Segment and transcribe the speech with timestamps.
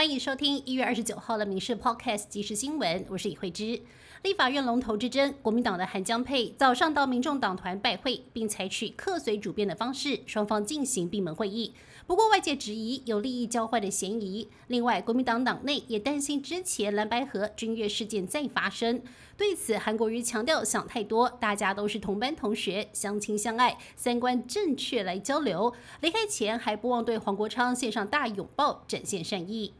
[0.00, 3.82] 欢迎收听一月二十九号的《民事 Podcast》即时新闻，我是李慧芝。
[4.22, 11.74] 立法院龙头之争，国民党的韩江佩早上到民众党团拜会，并采取客随主便的方式，双方进行闭门会议。
[12.06, 14.48] 不过外界质疑有利益交换的嫌疑。
[14.68, 19.02] 另外，国民党党内也担心之前蓝白河军乐事件再发生。
[19.36, 25.74] 对此，韩国瑜强调想太多，大家都是同班同学，相亲相爱，三观正确来交流。
[26.00, 29.74] 离开前还不忘对黄国昌献上大拥抱，展现善意。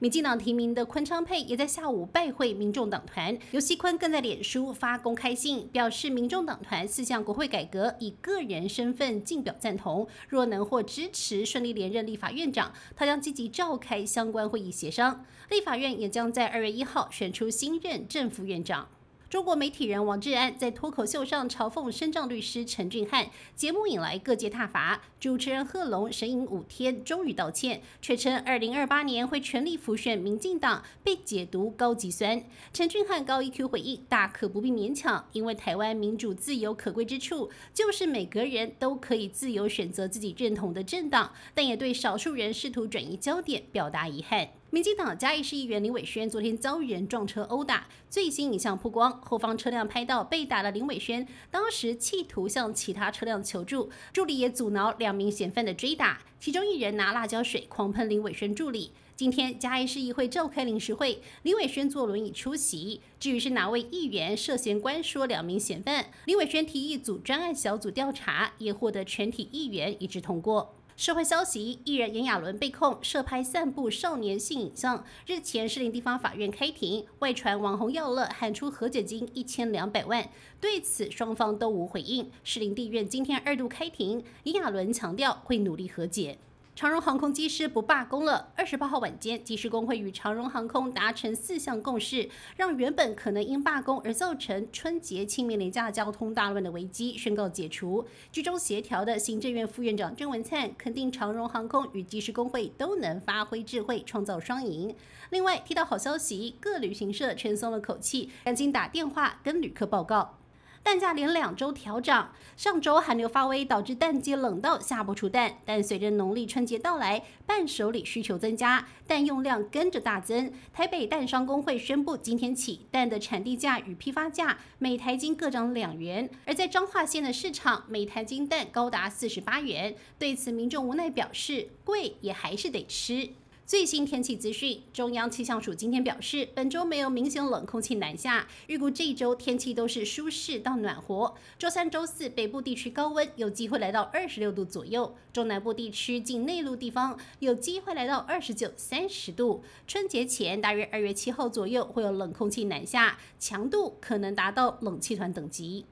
[0.00, 10.08] 民进党提名的昆昌佩也在下午拜会民众党团，尤锡坤更在脸书发公开信，表示民众党团四项国会改革，以个人身份进表赞同。
[10.26, 15.22] 若能获支持，顺利连任立法院长，他将积极召开相关会议协商。
[15.50, 18.88] 立法院也将在二月一号选出新任正副院长。
[19.30, 25.02] 中国媒体人王志安在脱口秀上嘲讽身障律师陈俊翰，节目引来各界挞伐。
[25.20, 32.42] 主持人贺龙神隐五天，终于道歉，却称二零二八年会全力辅选民进党，被解读高级酸。
[32.72, 44.48] 陈俊翰高 EQ 回应：大可不必勉强，因为台湾民主自由可贵之处，就是每个人都可以自由选择自己认同的政党，但也对少数人试图转移焦点表达遗憾。
[44.72, 58.92] 民进党嘉义市议员林伟轩昨天遭遇人撞车殴打，最新影像曝光，后方车辆拍到被打的林伟轩，当时企图向其他车辆求助，助理也阻挠两名嫌犯的追打，其中一人拿辣椒水狂喷林伟轩助理。
[59.16, 63.00] 今天嘉义市议会召开临时会，林伟轩坐轮椅出席。
[63.18, 70.76] 至于是哪位议员涉嫌关说两名嫌犯，林伟轩提议组专案小组调查，也获得全体议员一致通过。
[71.00, 80.28] 社会消息：艺人炎亚纶被控涉拍散布少年性影像，日前士林地方法院开庭，外传网红耀乐喊出和解金一千两百万，
[80.60, 82.30] 对此双方都无回应。
[82.44, 86.36] 士林地院今天二度开庭，炎亚纶强调会努力和解。
[86.76, 88.52] 长荣航空机师不罢工了。
[88.56, 98.06] 二十八号晚间，机师工会与长荣航空达成四项共识，让原本可能因罢工而造成春节清明廉价交通大乱的危机宣告解除。
[98.32, 104.94] 居中协调的行政院副院长郑文灿肯定长荣航空与机师工会都能发挥智慧，创造双赢。
[105.28, 110.39] 另外，提到好消息，各旅行社全松了口气，赶紧打电话跟旅客报告。
[110.82, 115.58] 蛋价连两周调涨，上周寒流发威，导致蛋鸡冷到下不出蛋。
[115.64, 120.52] 但随着农历春节到来，伴手礼需求增加，蛋用量跟着大增。
[120.72, 126.28] 台北蛋商工会宣布，今天起蛋的产地价与批发价每台斤各涨两元。
[126.46, 129.94] 而在彰化县的市场，每台斤蛋高达四十八元。
[130.18, 133.28] 对此，民众无奈表示，贵也还是得吃。
[133.70, 141.32] 最新天气资讯，中央气象署今天表示，本周没有明显冷空气南下，预估这一周天气都是舒适到暖和。
[141.56, 149.62] 周三、周四北部地区高温有机会来到二十六度左右，中南部地区近内陆地方有机会来到二十九、三十度。
[149.86, 155.86] 春节前大约二月七号左右会有冷空气南下，强度可能达到冷气团等级。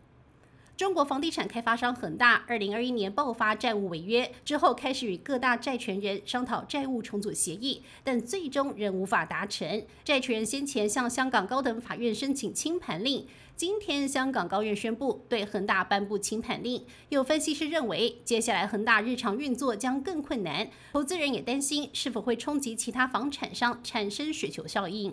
[0.78, 9.84] 中国房地产开发商恒大，二零二一年爆发债务违约之后，开始与各大债权人商讨债务重组协议，但最终仍无法达成。
[10.04, 16.84] 债权人先前向香港高等法院申请清盘令，今天香港高院宣布对恒大颁布清盘令。
[17.08, 25.12] 有分析师认为，接下来恒大日常运作将更困难，投资人也担心是否会冲击其他房产商，产生雪球效应。